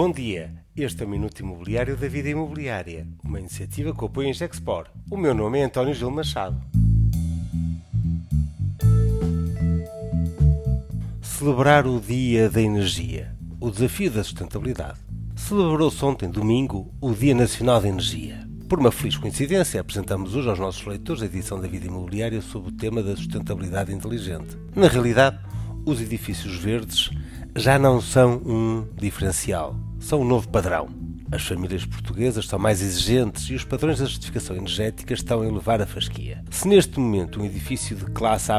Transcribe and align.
Bom 0.00 0.12
dia, 0.12 0.54
este 0.76 1.02
é 1.02 1.06
o 1.06 1.08
Minuto 1.08 1.40
Imobiliário 1.40 1.96
da 1.96 2.06
Vida 2.06 2.28
Imobiliária, 2.28 3.04
uma 3.24 3.40
iniciativa 3.40 3.92
que 3.92 4.04
apoia 4.04 4.30
a 4.30 4.32
Gexpor. 4.32 4.86
O 5.10 5.16
meu 5.16 5.34
nome 5.34 5.58
é 5.58 5.64
António 5.64 5.92
Gil 5.92 6.08
Machado. 6.08 6.56
Celebrar 11.20 11.84
o 11.84 11.98
Dia 12.00 12.48
da 12.48 12.62
Energia, 12.62 13.34
o 13.60 13.72
desafio 13.72 14.08
da 14.08 14.22
sustentabilidade. 14.22 15.00
Celebrou-se 15.34 16.04
ontem, 16.04 16.30
domingo, 16.30 16.94
o 17.00 17.12
Dia 17.12 17.34
Nacional 17.34 17.80
da 17.80 17.88
Energia. 17.88 18.48
Por 18.68 18.78
uma 18.78 18.92
feliz 18.92 19.16
coincidência, 19.16 19.80
apresentamos 19.80 20.36
hoje 20.36 20.48
aos 20.48 20.60
nossos 20.60 20.86
leitores 20.86 21.22
a 21.22 21.26
edição 21.26 21.60
da 21.60 21.66
Vida 21.66 21.88
Imobiliária 21.88 22.40
sobre 22.40 22.68
o 22.68 22.72
tema 22.72 23.02
da 23.02 23.16
sustentabilidade 23.16 23.92
inteligente. 23.92 24.56
Na 24.76 24.86
realidade, 24.86 25.40
os 25.84 26.00
edifícios 26.00 26.54
verdes 26.54 27.10
já 27.56 27.80
não 27.80 28.00
são 28.00 28.36
um 28.46 28.86
diferencial, 28.96 29.74
são 29.98 30.20
um 30.20 30.24
novo 30.24 30.48
padrão. 30.48 30.88
As 31.30 31.42
famílias 31.42 31.84
portuguesas 31.84 32.46
são 32.46 32.58
mais 32.58 32.80
exigentes 32.80 33.50
e 33.50 33.54
os 33.54 33.64
padrões 33.64 33.98
da 33.98 34.06
justificação 34.06 34.56
energética 34.56 35.12
estão 35.12 35.42
a 35.42 35.46
elevar 35.46 35.82
a 35.82 35.86
fasquia. 35.86 36.42
Se 36.50 36.66
neste 36.66 36.98
momento 36.98 37.40
um 37.40 37.44
edifício 37.44 37.94
de 37.94 38.06
classe 38.06 38.50
A+, 38.50 38.58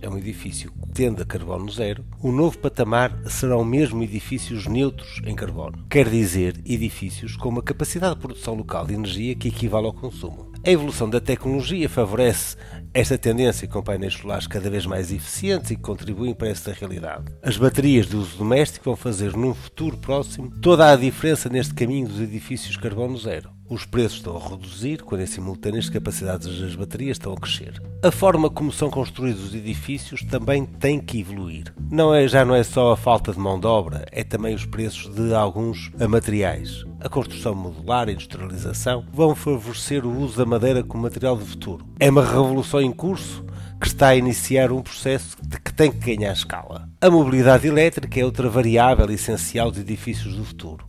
é 0.00 0.08
um 0.08 0.16
edifício 0.16 0.72
que 0.94 1.02
tende 1.02 1.22
a 1.22 1.24
carbono 1.24 1.68
zero, 1.72 2.04
o 2.22 2.30
novo 2.30 2.56
patamar 2.56 3.18
serão 3.26 3.64
mesmo 3.64 4.04
edifícios 4.04 4.68
neutros 4.68 5.20
em 5.26 5.34
carbono. 5.34 5.84
Quer 5.90 6.08
dizer, 6.08 6.60
edifícios 6.64 7.36
com 7.36 7.48
uma 7.48 7.62
capacidade 7.62 8.14
de 8.14 8.20
produção 8.20 8.54
local 8.54 8.86
de 8.86 8.94
energia 8.94 9.34
que 9.34 9.48
equivale 9.48 9.86
ao 9.86 9.92
consumo. 9.92 10.52
A 10.64 10.70
evolução 10.70 11.10
da 11.10 11.20
tecnologia 11.20 11.88
favorece 11.88 12.56
esta 12.94 13.18
tendência 13.18 13.66
com 13.66 13.82
painéis 13.82 14.14
solares 14.14 14.46
cada 14.46 14.70
vez 14.70 14.86
mais 14.86 15.10
eficientes 15.10 15.72
e 15.72 15.76
que 15.76 15.82
contribuem 15.82 16.32
para 16.32 16.48
esta 16.48 16.72
realidade. 16.72 17.24
As 17.42 17.56
baterias 17.56 18.06
de 18.06 18.16
uso 18.16 18.38
doméstico 18.38 18.84
vão 18.84 18.96
fazer 18.96 19.36
num 19.36 19.52
futuro 19.52 19.98
próximo 19.98 20.50
toda 20.60 20.92
a 20.92 20.96
diferença 20.96 21.48
neste 21.48 21.74
caminho 21.74 22.06
dos 22.06 22.20
edifícios 22.20 22.76
carbono 22.76 23.18
zero. 23.18 23.50
Os 23.68 23.86
preços 23.86 24.18
estão 24.18 24.36
a 24.36 24.48
reduzir, 24.48 25.02
quando 25.02 25.22
em 25.22 25.26
simultâneo 25.26 25.80
as 25.80 25.88
capacidades 25.88 26.60
das 26.60 26.76
baterias 26.76 27.16
estão 27.16 27.32
a 27.32 27.36
crescer. 27.36 27.82
A 28.02 28.10
forma 28.10 28.50
como 28.50 28.70
são 28.70 28.90
construídos 28.90 29.42
os 29.42 29.54
edifícios 29.54 30.22
também 30.22 30.66
tem 30.84 31.00
que 31.00 31.20
evoluir. 31.20 31.72
Não 31.90 32.14
é, 32.14 32.28
já 32.28 32.44
não 32.44 32.54
é 32.54 32.62
só 32.62 32.92
a 32.92 32.96
falta 32.96 33.32
de 33.32 33.38
mão 33.38 33.58
de 33.58 33.66
obra, 33.66 34.04
é 34.12 34.22
também 34.22 34.54
os 34.54 34.66
preços 34.66 35.14
de 35.14 35.34
alguns 35.34 35.90
materiais. 36.10 36.84
A 37.00 37.08
construção 37.08 37.54
modular 37.54 38.06
a 38.06 38.12
industrialização 38.12 39.02
vão 39.10 39.34
favorecer 39.34 40.04
o 40.04 40.14
uso 40.14 40.36
da 40.36 40.44
madeira 40.44 40.82
como 40.82 41.04
material 41.04 41.38
de 41.38 41.44
futuro. 41.46 41.86
É 41.98 42.10
uma 42.10 42.22
revolução 42.22 42.82
em 42.82 42.92
curso 42.92 43.42
que 43.80 43.86
está 43.86 44.08
a 44.08 44.16
iniciar 44.16 44.70
um 44.72 44.82
processo 44.82 45.38
que 45.64 45.72
tem 45.72 45.90
que 45.90 46.14
ganhar 46.14 46.34
escala. 46.34 46.86
A 47.00 47.08
mobilidade 47.08 47.66
elétrica 47.66 48.20
é 48.20 48.24
outra 48.26 48.50
variável 48.50 49.10
essencial 49.10 49.70
dos 49.70 49.80
edifícios 49.80 50.36
do 50.36 50.44
futuro 50.44 50.86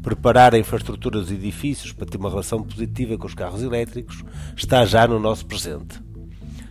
preparar 0.00 0.54
a 0.54 0.58
infraestrutura 0.58 1.18
dos 1.18 1.32
edifícios 1.32 1.90
para 1.90 2.06
ter 2.06 2.18
uma 2.18 2.28
relação 2.28 2.62
positiva 2.62 3.16
com 3.16 3.26
os 3.26 3.34
carros 3.34 3.62
elétricos 3.62 4.22
está 4.54 4.84
já 4.84 5.08
no 5.08 5.18
nosso 5.18 5.46
presente. 5.46 5.98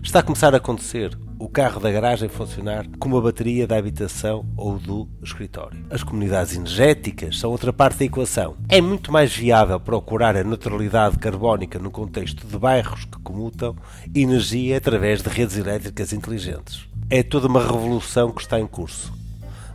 Está 0.03 0.19
a 0.19 0.23
começar 0.23 0.53
a 0.53 0.57
acontecer 0.57 1.17
o 1.43 1.49
carro 1.49 1.77
da 1.77 1.91
garagem 1.91 2.29
funcionar 2.29 2.85
como 2.97 3.17
a 3.17 3.21
bateria 3.21 3.67
da 3.67 3.75
habitação 3.75 4.45
ou 4.55 4.79
do 4.79 5.09
escritório. 5.21 5.85
As 5.89 6.01
comunidades 6.01 6.55
energéticas 6.55 7.37
são 7.37 7.51
outra 7.51 7.73
parte 7.73 7.99
da 7.99 8.05
equação. 8.05 8.55
É 8.69 8.79
muito 8.79 9.11
mais 9.11 9.35
viável 9.35 9.77
procurar 9.77 10.37
a 10.37 10.43
neutralidade 10.45 11.17
carbónica 11.19 11.77
no 11.77 11.91
contexto 11.91 12.47
de 12.47 12.57
bairros 12.57 13.03
que 13.03 13.19
comutam 13.19 13.75
energia 14.15 14.77
através 14.77 15.21
de 15.21 15.27
redes 15.27 15.57
elétricas 15.57 16.13
inteligentes. 16.13 16.87
É 17.09 17.21
toda 17.21 17.49
uma 17.49 17.61
revolução 17.61 18.31
que 18.31 18.39
está 18.39 18.57
em 18.57 18.65
curso, 18.65 19.13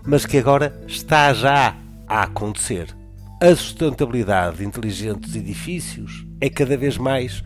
mas 0.06 0.24
que 0.24 0.38
agora 0.38 0.74
está 0.86 1.34
já 1.34 1.76
a 2.06 2.22
acontecer. 2.22 2.96
A 3.42 3.54
sustentabilidade 3.54 4.64
inteligente 4.64 5.20
dos 5.20 5.36
edifícios 5.36 6.24
é 6.40 6.48
cada 6.48 6.78
vez 6.78 6.96
mais 6.96 7.44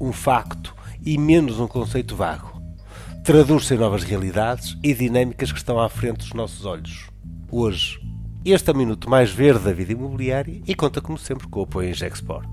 um 0.00 0.12
facto 0.12 0.72
e 1.04 1.18
menos 1.18 1.58
um 1.58 1.66
conceito 1.66 2.14
vago. 2.14 2.53
Traduz-se 3.24 3.72
em 3.72 3.78
novas 3.78 4.02
realidades 4.02 4.76
e 4.82 4.92
dinâmicas 4.92 5.50
que 5.50 5.56
estão 5.56 5.80
à 5.80 5.88
frente 5.88 6.18
dos 6.18 6.34
nossos 6.34 6.66
olhos. 6.66 7.08
Hoje, 7.50 7.98
este 8.44 8.68
é 8.68 8.74
o 8.74 8.76
minuto 8.76 9.08
mais 9.08 9.30
verde 9.30 9.64
da 9.64 9.72
vida 9.72 9.92
imobiliária 9.92 10.60
e 10.66 10.74
conta 10.74 11.00
como 11.00 11.16
sempre 11.16 11.48
com 11.48 11.60
o 11.60 11.62
apoio 11.62 11.88
em 11.88 11.94
Gexport. 11.94 12.46